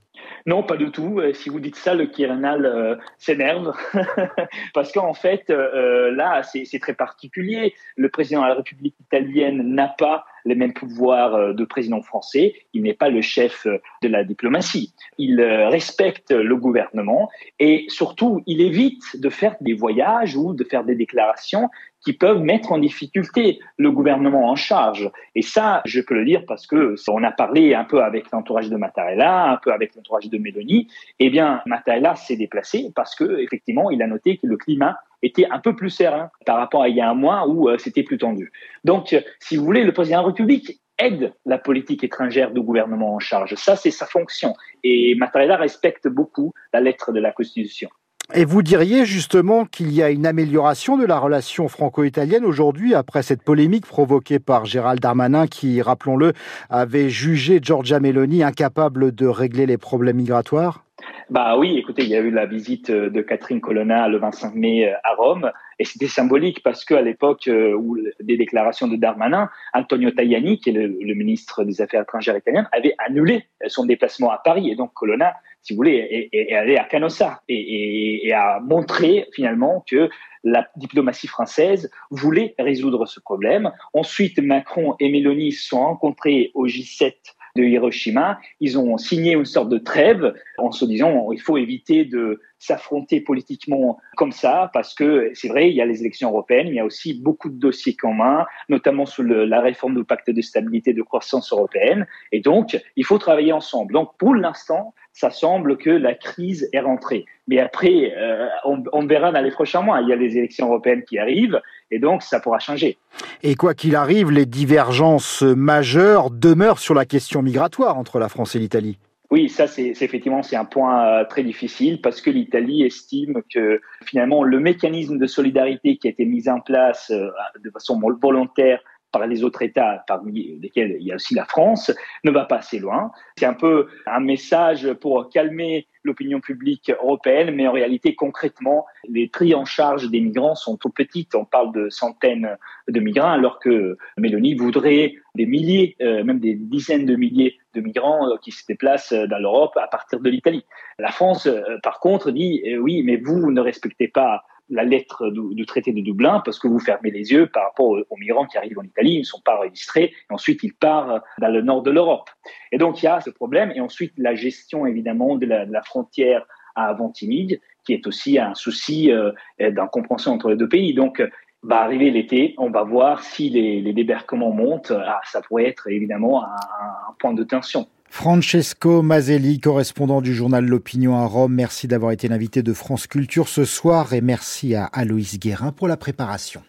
Non, 0.46 0.63
pas 0.63 0.75
du 0.75 0.91
tout. 0.91 1.20
Euh, 1.20 1.34
si 1.34 1.50
vous 1.50 1.62
dites 1.62 1.77
ça, 1.77 1.94
le 1.94 2.08
Quirinal 2.08 2.65
euh, 2.65 2.96
s'énerve. 3.17 3.74
Parce 4.74 4.91
qu'en 4.91 5.13
fait, 5.13 5.50
euh, 5.50 6.12
là, 6.12 6.41
c'est 6.44 6.79
très 6.79 6.94
particulier. 6.94 7.74
Le 7.96 8.10
président 8.10 8.44
de 8.44 8.48
la 8.48 8.56
République 8.56 8.96
italienne 9.00 9.74
n'a 9.74 9.88
pas 9.88 10.25
les 10.48 10.56
mêmes 10.56 10.74
pouvoirs 10.74 11.54
de 11.54 11.66
président 11.66 12.01
français. 12.01 12.56
Il 12.74 12.84
n'est 12.84 12.94
pas 12.94 13.10
le 13.10 13.22
chef 13.22 13.68
de 13.68 14.08
la 14.08 14.24
diplomatie. 14.24 14.94
Il 15.18 15.42
respecte 15.42 16.32
le 16.32 16.56
gouvernement 16.56 17.30
et 17.60 17.86
surtout, 17.89 18.42
il 18.48 18.62
évite 18.62 19.20
de 19.20 19.30
faire 19.30 19.56
des 19.62 19.74
voyages 19.74 20.36
ou 20.36 20.54
de 20.54 20.63
faire 20.63 20.84
des 20.84 20.96
déclarations 20.96 21.70
qui 22.08 22.13
peuvent 22.13 22.42
mettre 22.42 22.72
en 22.72 22.77
difficulté 22.77 23.60
le 23.77 23.92
gouvernement 23.92 24.50
en 24.50 24.56
charge. 24.56 25.12
Et 25.36 25.42
ça, 25.42 25.82
je 25.86 26.00
peux 26.00 26.13
le 26.13 26.25
dire 26.25 26.44
parce 26.48 26.66
que 26.66 26.96
on 27.10 27.24
a 27.24 27.32
parlé 27.32 27.74
un 27.74 27.84
peu 27.84 28.04
avec 28.04 28.32
l'entourage 28.32 28.70
de 28.70 28.77
Mattarella, 28.77 29.51
un 29.51 29.58
peu 29.58 29.74
avec 29.74 29.96
l'entourage 29.96 30.30
de 30.30 30.38
Mélanie. 30.38 30.88
Eh 31.20 31.30
bien, 31.30 31.62
Mattarella 31.66 32.16
s'est 32.16 32.38
déplacé 32.38 32.92
parce 32.96 33.16
que 33.16 33.39
effectivement, 33.39 33.92
il 33.92 34.01
a 34.01 34.08
noté 34.08 34.38
que 34.38 34.48
le 34.48 34.58
climat 34.58 34.98
était 35.21 35.47
un 35.50 35.59
peu 35.59 35.75
plus 35.75 35.89
serein 35.89 36.29
par 36.45 36.57
rapport 36.57 36.83
à 36.83 36.89
il 36.89 36.95
y 36.95 37.01
a 37.01 37.09
un 37.09 37.15
mois 37.15 37.47
où 37.47 37.69
euh, 37.69 37.77
c'était 37.77 38.03
plus 38.03 38.17
tendu. 38.17 38.51
Donc, 38.83 39.15
si 39.39 39.57
vous 39.57 39.65
voulez, 39.65 39.83
le 39.83 39.93
président 39.93 40.17
de 40.17 40.24
la 40.24 40.27
République 40.27 40.79
aide 41.00 41.33
la 41.45 41.57
politique 41.57 42.03
étrangère 42.03 42.51
du 42.51 42.62
gouvernement 42.62 43.15
en 43.15 43.19
charge. 43.19 43.55
Ça, 43.55 43.75
c'est 43.75 43.91
sa 43.91 44.05
fonction. 44.05 44.53
Et 44.83 45.15
Mattarella 45.15 45.57
respecte 45.57 46.07
beaucoup 46.07 46.53
la 46.74 46.81
lettre 46.81 47.12
de 47.12 47.19
la 47.19 47.31
Constitution. 47.31 47.89
Et 48.33 48.43
vous 48.43 48.62
diriez 48.62 49.05
justement 49.05 49.63
qu'il 49.63 49.93
y 49.93 50.03
a 50.03 50.09
une 50.09 50.25
amélioration 50.25 50.97
de 50.97 51.05
la 51.05 51.17
relation 51.17 51.69
franco-italienne 51.69 52.43
aujourd'hui 52.43 52.93
après 52.93 53.24
cette 53.24 53.41
polémique 53.41 53.86
provoquée 53.86 54.39
par 54.39 54.65
Gérald 54.65 55.00
Darmanin 55.00 55.47
qui, 55.47 55.81
rappelons-le, 55.81 56.33
avait 56.69 57.09
jugé 57.09 57.59
Giorgia 57.62 58.01
Meloni 58.01 58.43
incapable 58.43 59.15
de 59.15 59.27
régler 59.27 59.65
les 59.65 59.77
problèmes 59.77 60.17
migratoires? 60.17 60.87
Bah 61.29 61.57
oui, 61.57 61.77
écoutez, 61.77 62.03
il 62.03 62.09
y 62.09 62.15
a 62.15 62.19
eu 62.19 62.31
la 62.31 62.45
visite 62.45 62.89
de 62.89 63.21
Catherine 63.21 63.61
Colonna 63.61 64.07
le 64.07 64.17
25 64.17 64.55
mai 64.55 64.93
à 65.03 65.13
Rome, 65.15 65.51
et 65.79 65.85
c'était 65.85 66.07
symbolique 66.07 66.63
parce 66.63 66.85
qu'à 66.85 67.01
l'époque 67.01 67.47
euh, 67.47 67.73
où 67.75 67.97
des 68.19 68.37
déclarations 68.37 68.87
de 68.87 68.95
Darmanin, 68.95 69.49
Antonio 69.73 70.11
Tajani, 70.11 70.59
qui 70.59 70.69
est 70.69 70.73
le, 70.73 71.13
ministre 71.13 71.63
des 71.63 71.81
Affaires 71.81 72.03
étrangères 72.03 72.37
italien, 72.37 72.67
avait 72.71 72.95
annulé 72.97 73.45
son 73.67 73.85
déplacement 73.85 74.31
à 74.31 74.37
Paris, 74.37 74.71
et 74.71 74.75
donc 74.75 74.93
Colonna, 74.93 75.33
si 75.61 75.73
vous 75.73 75.77
voulez, 75.77 76.29
est, 76.31 76.53
allé 76.53 76.77
à 76.77 76.85
Canossa 76.85 77.41
et, 77.49 78.31
a 78.33 78.59
montré 78.61 79.27
finalement 79.33 79.83
que 79.89 80.09
la 80.43 80.67
diplomatie 80.77 81.27
française 81.27 81.91
voulait 82.09 82.55
résoudre 82.57 83.05
ce 83.05 83.19
problème. 83.19 83.71
Ensuite, 83.93 84.39
Macron 84.39 84.95
et 84.99 85.11
Mélanie 85.11 85.51
se 85.51 85.67
sont 85.67 85.81
rencontrés 85.81 86.51
au 86.53 86.67
G7 86.67 87.13
de 87.57 87.63
Hiroshima, 87.63 88.39
ils 88.61 88.77
ont 88.79 88.97
signé 88.97 89.33
une 89.33 89.45
sorte 89.45 89.69
de 89.69 89.77
trêve 89.77 90.33
en 90.57 90.71
se 90.71 90.85
disant 90.85 91.31
il 91.31 91.41
faut 91.41 91.57
éviter 91.57 92.05
de 92.05 92.39
s'affronter 92.59 93.21
politiquement 93.21 93.99
comme 94.15 94.31
ça 94.31 94.71
parce 94.73 94.93
que 94.95 95.31
c'est 95.33 95.47
vrai, 95.47 95.69
il 95.69 95.75
y 95.75 95.81
a 95.81 95.85
les 95.85 96.01
élections 96.01 96.29
européennes, 96.29 96.67
mais 96.67 96.73
il 96.73 96.77
y 96.77 96.79
a 96.79 96.85
aussi 96.85 97.13
beaucoup 97.21 97.49
de 97.49 97.59
dossiers 97.59 97.95
communs, 97.95 98.45
notamment 98.69 99.05
sur 99.05 99.23
la 99.23 99.61
réforme 99.61 99.95
du 99.95 100.03
pacte 100.03 100.29
de 100.29 100.41
stabilité 100.41 100.91
et 100.91 100.93
de 100.93 101.01
croissance 101.01 101.51
européenne. 101.51 102.07
Et 102.31 102.39
donc, 102.39 102.81
il 102.95 103.05
faut 103.05 103.17
travailler 103.17 103.53
ensemble. 103.53 103.93
Donc, 103.93 104.11
pour 104.17 104.33
l'instant, 104.35 104.93
ça 105.17 105.31
semble 105.31 105.77
que 105.77 105.89
la 105.89 106.13
crise 106.13 106.69
est 106.74 106.79
rentrée. 106.79 107.25
Mais 107.47 107.57
après, 107.57 108.13
euh, 108.15 108.47
on, 108.65 108.83
on, 108.93 109.07
verra 109.07 109.31
dans 109.31 109.41
les 109.41 109.50
prochains 109.50 109.81
mois. 109.81 110.00
Il 110.01 110.09
y 110.09 110.13
a 110.13 110.15
les 110.15 110.38
élections 110.38 110.67
européennes 110.67 111.03
qui 111.03 111.17
arrivent 111.17 111.59
et 111.89 111.97
donc 111.97 112.21
ça 112.21 112.39
pourra 112.39 112.59
changer. 112.59 113.00
Et 113.41 113.55
quoi 113.55 113.74
qu'il 113.74 113.95
arrive, 113.95 114.29
les 114.29 114.45
divergences 114.45 115.41
majeures 115.41 116.29
demeurent 116.29 116.77
sur 116.77 116.93
la 116.93 117.05
question 117.05 117.41
migratoire 117.41 117.97
entre 117.97 118.19
la 118.19 118.29
France 118.29 118.55
et 118.55 118.59
l'Italie. 118.59 119.00
Oui, 119.31 119.50
ça 119.50 119.65
c'est 119.67 119.88
effectivement 119.88 120.43
c'est 120.43 120.55
un 120.55 120.65
point 120.65 121.05
euh, 121.05 121.25
très 121.25 121.43
difficile 121.43 122.00
parce 122.00 122.21
que 122.21 122.29
l'Italie 122.29 122.83
estime 122.83 123.41
que 123.53 123.81
finalement 124.05 124.43
le 124.43 124.59
mécanisme 124.59 125.17
de 125.17 125.27
solidarité 125.27 125.97
qui 125.97 126.07
a 126.07 126.12
été 126.12 126.25
mis 126.25 126.47
en 126.47 126.62
place 126.62 127.09
euh, 127.09 127.27
de 127.62 127.69
façon 127.71 128.00
volontaire 128.21 128.79
les 129.25 129.43
autres 129.43 129.62
États, 129.62 130.03
parmi 130.07 130.59
lesquels 130.62 130.97
il 131.00 131.07
y 131.07 131.12
a 131.12 131.15
aussi 131.15 131.33
la 131.33 131.45
France, 131.45 131.91
ne 132.24 132.31
va 132.31 132.45
pas 132.45 132.57
assez 132.57 132.79
loin. 132.79 133.12
C'est 133.38 133.45
un 133.45 133.53
peu 133.53 133.88
un 134.05 134.19
message 134.19 134.93
pour 134.93 135.29
calmer 135.29 135.88
l'opinion 136.03 136.39
publique 136.39 136.91
européenne, 137.01 137.53
mais 137.53 137.67
en 137.67 137.71
réalité, 137.71 138.15
concrètement, 138.15 138.86
les 139.07 139.27
prix 139.27 139.53
en 139.53 139.65
charge 139.65 140.09
des 140.09 140.21
migrants 140.21 140.55
sont 140.55 140.77
trop 140.77 140.89
petites. 140.89 141.36
On 141.36 141.45
parle 141.45 141.74
de 141.74 141.89
centaines 141.89 142.57
de 142.88 143.00
migrants, 143.00 143.31
alors 143.31 143.59
que 143.59 143.97
Mélanie 144.17 144.55
voudrait 144.55 145.15
des 145.36 145.45
milliers, 145.45 145.95
euh, 146.01 146.24
même 146.24 146.39
des 146.39 146.55
dizaines 146.55 147.05
de 147.05 147.15
milliers 147.15 147.57
de 147.75 147.81
migrants 147.81 148.27
euh, 148.27 148.38
qui 148.41 148.51
se 148.51 148.65
déplacent 148.65 149.13
dans 149.13 149.38
l'Europe 149.38 149.77
à 149.77 149.88
partir 149.88 150.19
de 150.19 150.29
l'Italie. 150.29 150.65
La 150.97 151.12
France, 151.12 151.45
euh, 151.45 151.62
par 151.83 152.00
contre, 152.00 152.31
dit 152.31 152.63
oui, 152.79 153.03
mais 153.03 153.17
vous 153.17 153.51
ne 153.51 153.62
respectez 153.62 154.07
pas 154.07 154.43
la 154.69 154.83
lettre 154.83 155.29
du, 155.29 155.65
traité 155.65 155.91
de 155.91 156.01
Dublin 156.01 156.41
parce 156.43 156.59
que 156.59 156.67
vous 156.67 156.79
fermez 156.79 157.12
les 157.12 157.31
yeux 157.31 157.47
par 157.47 157.63
rapport 157.63 157.88
aux, 157.88 158.17
migrants 158.17 158.45
qui 158.45 158.57
arrivent 158.57 158.79
en 158.79 158.83
Italie, 158.83 159.13
ils 159.13 159.19
ne 159.19 159.25
sont 159.25 159.41
pas 159.41 159.57
enregistrés, 159.57 160.13
et 160.29 160.33
ensuite 160.33 160.63
ils 160.63 160.74
partent 160.74 161.24
dans 161.39 161.47
le 161.50 161.62
nord 161.62 161.83
de 161.83 161.91
l'Europe. 161.91 162.29
Et 162.71 162.77
donc 162.77 163.01
il 163.01 163.05
y 163.05 163.07
a 163.07 163.21
ce 163.21 163.29
problème, 163.29 163.71
et 163.75 163.79
ensuite 163.79 164.13
la 164.17 164.36
gestion 164.36 164.86
évidemment 164.86 165.36
de 165.36 165.45
la, 165.45 165.81
frontière 165.83 166.45
à 166.75 166.93
Ventimiglia, 166.93 167.57
qui 167.86 167.93
est 167.93 168.05
aussi 168.07 168.38
un 168.38 168.53
souci 168.53 169.12
euh, 169.12 169.31
d'incompréhension 169.59 170.33
entre 170.33 170.50
les 170.50 170.57
deux 170.57 170.69
pays. 170.69 170.93
Donc 170.93 171.24
va 171.63 171.81
arriver 171.81 172.12
l'été, 172.12 172.53
on 172.57 172.69
va 172.69 172.83
voir 172.83 173.24
si 173.24 173.50
les, 173.50 173.93
débarquements 173.93 174.51
montent, 174.51 174.91
ah, 174.91 175.21
ça 175.24 175.41
pourrait 175.41 175.65
être 175.65 175.89
évidemment 175.89 176.43
un 176.43 177.13
point 177.19 177.33
de 177.33 177.43
tension. 177.43 177.88
Francesco 178.09 179.01
Mazelli, 179.01 179.59
correspondant 179.59 180.21
du 180.21 180.33
journal 180.33 180.65
L'Opinion 180.65 181.15
à 181.17 181.25
Rome, 181.25 181.53
merci 181.53 181.87
d'avoir 181.87 182.11
été 182.11 182.27
l'invité 182.27 182.63
de 182.63 182.73
France 182.73 183.07
Culture 183.07 183.47
ce 183.47 183.65
soir 183.65 184.13
et 184.13 184.21
merci 184.21 184.75
à 184.75 184.85
Aloïs 184.85 185.39
Guérin 185.39 185.71
pour 185.71 185.87
la 185.87 185.97
préparation. 185.97 186.61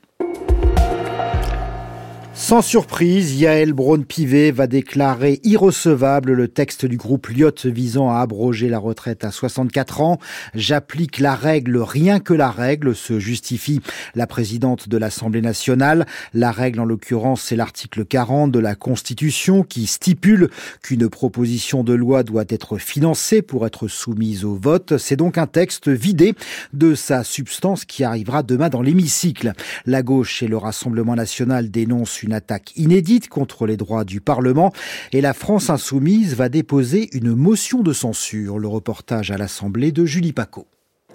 Sans 2.41 2.63
surprise, 2.63 3.35
Yael 3.35 3.73
Braun-Pivet 3.73 4.53
va 4.53 4.69
déclarer 4.69 5.41
irrecevable 5.43 6.33
le 6.33 6.47
texte 6.47 6.87
du 6.87 6.97
groupe 6.97 7.27
Lyot 7.27 7.51
visant 7.65 8.11
à 8.11 8.21
abroger 8.21 8.69
la 8.69 8.79
retraite 8.79 9.25
à 9.25 9.33
64 9.33 10.01
ans. 10.01 10.19
J'applique 10.55 11.19
la 11.19 11.35
règle, 11.35 11.79
rien 11.79 12.21
que 12.21 12.33
la 12.33 12.53
règle, 12.53 12.95
se 12.95 13.19
justifie 13.19 13.81
la 14.15 14.29
présidente 14.29 14.89
de 14.89 14.97
l'Assemblée 14.97 15.43
nationale. 15.43 16.07
La 16.33 16.53
règle, 16.53 16.79
en 16.79 16.85
l'occurrence, 16.85 17.43
c'est 17.43 17.57
l'article 17.57 18.05
40 18.05 18.53
de 18.53 18.61
la 18.61 18.77
Constitution 18.77 19.65
qui 19.65 19.87
stipule 19.87 20.49
qu'une 20.81 21.09
proposition 21.09 21.83
de 21.83 21.93
loi 21.93 22.23
doit 22.23 22.47
être 22.49 22.79
financée 22.79 23.43
pour 23.43 23.67
être 23.67 23.89
soumise 23.89 24.45
au 24.45 24.55
vote. 24.55 24.97
C'est 24.97 25.17
donc 25.17 25.39
un 25.39 25.49
texte 25.49 25.89
vidé 25.89 26.35
de 26.73 26.95
sa 26.95 27.25
substance 27.25 27.85
qui 27.85 28.05
arrivera 28.05 28.45
demain 28.45 28.69
dans 28.69 28.81
l'hémicycle. 28.81 29.55
La 29.87 30.05
gauche 30.05 30.45
et 30.45 30.49
le 30.49 30.57
Rassemblement 30.57 31.17
national 31.17 31.73
dénoncent 31.73 32.28
attaque 32.33 32.77
inédite 32.77 33.29
contre 33.29 33.67
les 33.67 33.77
droits 33.77 34.05
du 34.05 34.21
Parlement 34.21 34.73
et 35.13 35.21
la 35.21 35.35
France 35.35 35.71
insoumise 35.71 36.35
va 36.35 36.49
déposer 36.49 37.09
une 37.13 37.35
motion 37.35 37.83
de 37.83 37.93
censure. 37.93 38.59
Le 38.59 38.69
reportage 38.69 39.31
à 39.31 39.39
l'Assemblée 39.39 39.93
de 39.93 40.05
Julie 40.05 40.33
Paco. 40.33 40.67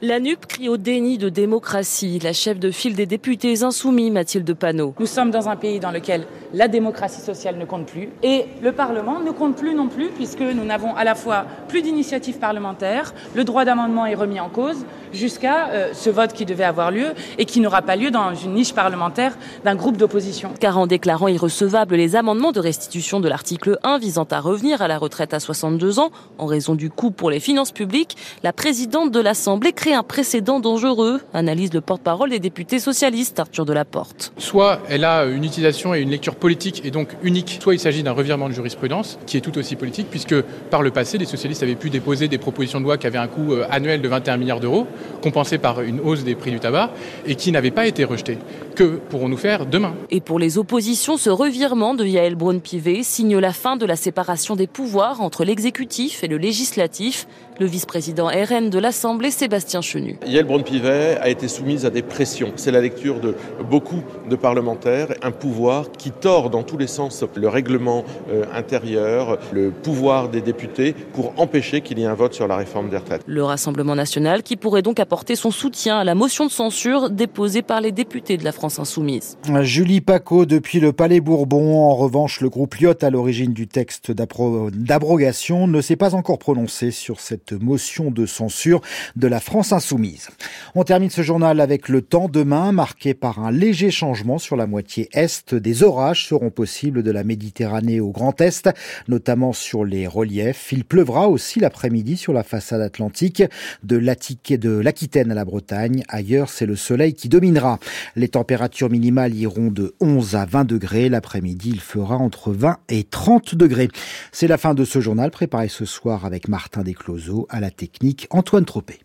La 0.02 0.20
NUP 0.20 0.48
crie 0.48 0.68
au 0.68 0.76
déni 0.76 1.18
de 1.18 1.30
démocratie. 1.30 2.20
La 2.20 2.34
chef 2.34 2.60
de 2.60 2.72
file 2.72 2.94
des 2.94 3.06
députés 3.06 3.64
insoumis, 3.64 4.12
Mathilde 4.12 4.54
Panot. 4.54 4.94
Nous 5.00 5.06
sommes 5.06 5.32
dans 5.32 5.48
un 5.48 5.56
pays 5.56 5.80
dans 5.80 5.92
lequel 5.92 6.26
la 6.54 6.68
démocratie 6.68 7.22
sociale 7.22 7.58
ne 7.58 7.64
compte 7.64 7.86
plus 7.86 8.10
et 8.22 8.44
le 8.62 8.74
Parlement 8.74 9.22
ne 9.22 9.32
compte 9.32 9.56
plus 9.56 9.74
non 9.74 9.88
plus 9.88 10.10
puisque 10.10 10.42
nous 10.42 10.66
n'avons 10.66 10.94
à 10.96 11.06
la 11.06 11.16
fois 11.16 11.46
plus 11.70 11.82
d'initiatives 11.82 12.38
parlementaires, 12.38 13.14
le 13.34 13.46
droit 13.46 13.64
d'amendement 13.64 14.06
est 14.06 14.16
remis 14.16 14.42
en 14.42 14.50
cause 14.50 14.86
jusqu'à 15.14 15.70
euh, 15.70 15.94
ce 15.94 16.10
vote 16.10 16.34
qui 16.34 16.46
devait 16.46 16.64
avoir 16.64 16.92
lieu 16.92 17.14
et 17.38 17.46
qui 17.46 17.60
n'aura 17.60 17.82
pas 17.82 17.96
lieu 17.96 18.12
dans 18.12 18.34
une 18.34 18.54
niche 18.54 18.74
parlementaire 18.74 19.38
d'un 19.64 19.76
groupe 19.76 19.98
d'opposition. 19.98 20.52
Car 20.60 20.78
en 20.78 20.88
déclarant 20.88 21.28
irrecevables 21.28 21.96
les 21.96 22.16
amendements 22.16 22.52
de 22.52 22.60
restitution 22.60 23.20
de 23.20 23.30
l'article 23.30 23.78
1 23.84 24.00
visant 24.00 24.28
à 24.32 24.40
revenir 24.40 24.82
à 24.82 24.88
la 24.88 24.98
retraite 24.98 25.34
à 25.34 25.40
62 25.40 26.00
ans 26.00 26.12
en 26.38 26.46
raison 26.46 26.76
du 26.76 26.90
coût 26.90 27.12
pour 27.12 27.30
les 27.30 27.40
finances 27.40 27.72
publiques, 27.72 28.18
la 28.44 28.54
présidente 28.54 29.12
de 29.12 29.20
l'Assemblée 29.20 29.74
crée 29.74 29.94
un 29.94 30.04
précédent 30.04 30.60
dangereux, 30.60 31.22
analyse 31.34 31.74
le 31.74 31.82
porte-parole 31.82 32.30
des 32.30 32.40
députés 32.40 32.80
socialistes, 32.80 33.40
Arthur 33.40 33.66
Delaporte. 33.66 34.34
Soit 34.38 34.80
elle 34.90 35.06
a 35.06 35.26
une 35.26 35.44
utilisation 35.44 35.94
et 35.94 36.00
une 36.00 36.10
lecture 36.10 36.36
politique 36.36 36.82
et 36.86 36.92
donc 36.92 37.10
unique, 37.24 37.60
soit 37.62 37.74
il 37.74 37.80
s'agit 37.80 38.04
d'un 38.04 38.12
revirement 38.12 38.50
de 38.50 38.54
jurisprudence 38.54 39.20
qui 39.26 39.38
est 39.38 39.42
tout 39.42 39.58
aussi 39.58 39.76
politique, 39.76 40.08
puisque 40.10 40.40
par 40.70 40.82
le 40.82 40.92
passé, 40.92 41.18
les 41.18 41.26
socialistes 41.26 41.64
avaient 41.64 41.76
pu 41.76 41.90
déposer 41.90 42.28
des 42.28 42.38
propositions 42.38 42.80
de 42.80 42.86
loi 42.86 42.98
qui 42.98 43.08
avaient 43.08 43.18
un 43.18 43.28
coût 43.28 43.54
euh, 43.54 43.66
annuel 43.70 44.02
de 44.02 44.08
21 44.08 44.38
milliards 44.38 44.60
d'euros, 44.60 44.88
compensé 45.22 45.58
par 45.58 45.82
une 45.82 46.00
hausse 46.00 46.24
des 46.24 46.36
prix 46.36 46.52
du 46.52 46.60
tabac, 46.60 46.92
et 47.26 47.36
qui 47.36 47.52
n'avaient 47.52 47.72
pas 47.72 47.88
été 47.88 48.04
rejetées. 48.04 48.38
Que 48.76 49.00
pourrons-nous 49.10 49.38
faire 49.38 49.66
demain? 49.66 49.94
Et 50.10 50.20
pour 50.20 50.40
les 50.40 50.58
oppositions, 50.58 51.18
ce 51.18 51.30
revirement 51.30 51.94
de 51.94 52.06
Yael 52.06 52.36
Braun-Pivet 52.36 53.04
signe 53.04 53.38
la 53.38 53.54
fin 53.54 53.76
de 53.78 53.86
la 53.86 53.96
séparation 53.96 54.56
des 54.56 54.68
pouvoirs 54.68 55.22
entre 55.22 55.44
l'exécutif 55.46 56.24
et 56.24 56.28
le 56.28 56.38
législatif. 56.38 57.28
Le 57.60 57.66
vice-président 57.68 58.28
RN 58.28 58.72
de 58.72 58.80
l'Assemblée, 58.80 59.30
Sébastien 59.30 59.82
Chenu. 59.82 60.18
Yael 60.26 60.46
Braun-Pivet 60.46 61.18
a 61.22 61.30
été 61.30 61.48
soumise 61.48 61.86
à 61.86 61.92
des 61.92 62.02
pressions. 62.02 62.52
C'est 62.56 62.72
la 62.72 62.82
lecture 62.82 63.20
de 63.20 63.36
beaucoup 63.70 64.02
de 64.28 64.36
parlementaires. 64.36 65.14
Un 65.22 65.32
pouvoir 65.32 65.92
qui 65.92 66.10
tord 66.10 66.50
dans 66.50 66.64
tous 66.64 66.78
les 66.78 66.88
sens 66.88 67.24
le 67.36 67.48
règlement 67.48 68.06
euh, 68.32 68.46
intérieur, 68.54 69.38
le 69.52 69.70
pouvoir 69.70 70.30
des 70.30 70.42
députés 70.42 70.94
pour 71.14 71.34
empêcher 71.38 71.82
qu'il 71.82 72.00
y 72.00 72.04
ait 72.04 72.08
un 72.08 72.16
vote 72.16 72.34
sur 72.34 72.48
la 72.48 72.58
réforme 72.58 72.90
des 72.90 72.98
retraites. 72.98 73.22
Le 73.28 73.44
Rassemblement 73.44 73.96
national 73.96 74.42
qui 74.42 74.56
pourrait 74.56 74.82
donc 74.82 75.00
apporter 75.00 75.36
son 75.36 75.52
soutien 75.52 76.00
à 76.00 76.04
la 76.04 76.16
motion 76.16 76.48
de 76.48 76.52
censure 76.52 77.12
déposée 77.12 77.62
par 77.62 77.80
les 77.80 77.92
députés 77.92 78.38
de 78.38 78.44
la 78.44 78.52
France 78.52 78.64
France 78.64 78.80
Insoumise. 78.80 79.38
Julie 79.64 80.00
Paco, 80.00 80.46
depuis 80.46 80.80
le 80.80 80.94
Palais 80.94 81.20
Bourbon, 81.20 81.82
en 81.82 81.96
revanche, 81.98 82.40
le 82.40 82.48
groupe 82.48 82.76
Lyot, 82.76 82.94
à 83.02 83.10
l'origine 83.10 83.52
du 83.52 83.68
texte 83.68 84.14
d'abrogation, 84.14 85.68
ne 85.68 85.82
s'est 85.82 85.98
pas 85.98 86.16
encore 86.16 86.40
prononcé 86.40 86.90
sur 86.92 87.20
cette 87.20 87.43
motion 87.52 88.12
de 88.12 88.26
censure 88.26 88.82
de 89.16 89.28
la 89.28 89.40
France 89.40 89.74
Insoumise. 89.74 90.30
On 90.76 90.84
termine 90.84 91.10
ce 91.10 91.22
journal 91.22 91.60
avec 91.60 91.90
le 91.90 92.02
temps 92.02 92.30
demain, 92.30 92.72
marqué 92.72 93.14
par 93.14 93.40
un 93.40 93.52
léger 93.52 93.92
changement 93.92 94.38
sur 94.38 94.56
la 94.56 94.68
moitié 94.68 95.10
est. 95.14 95.54
Des 95.54 95.84
orages 95.84 96.28
seront 96.28 96.50
possibles 96.50 97.04
de 97.04 97.12
la 97.12 97.24
Méditerranée 97.24 98.00
au 98.00 98.12
Grand 98.12 98.40
Est, 98.42 98.70
notamment 99.08 99.54
sur 99.54 99.86
les 99.86 100.08
reliefs. 100.08 100.72
Il 100.72 100.86
pleuvra 100.86 101.28
aussi 101.28 101.60
l'après-midi 101.60 102.18
sur 102.18 102.34
la 102.34 102.44
façade 102.44 102.82
atlantique 102.82 103.44
de 103.84 103.98
l'Aquitaine 103.98 105.32
à 105.32 105.36
la 105.36 105.46
Bretagne. 105.46 106.04
Ailleurs, 106.08 106.50
c'est 106.50 106.66
le 106.66 106.76
soleil 106.76 107.14
qui 107.14 107.30
dominera. 107.30 107.80
Les 108.16 108.28
températures 108.28 108.90
minimales 108.90 109.36
iront 109.36 109.72
de 109.72 109.94
11 110.00 110.36
à 110.36 110.46
20 110.46 110.66
degrés. 110.66 111.10
L'après-midi, 111.10 111.72
il 111.74 111.82
fera 111.82 112.18
entre 112.18 112.52
20 112.52 112.78
et 112.90 113.04
30 113.04 113.56
degrés. 113.56 113.90
C'est 114.32 114.48
la 114.48 114.58
fin 114.58 114.74
de 114.74 114.86
ce 114.86 115.02
journal 115.02 115.32
préparé 115.32 115.68
ce 115.68 115.86
soir 115.86 116.26
avec 116.26 116.48
Martin 116.48 116.84
Descloseaux 116.84 117.33
à 117.50 117.60
la 117.60 117.72
technique 117.72 118.28
Antoine 118.30 118.66
Tropé. 118.66 119.00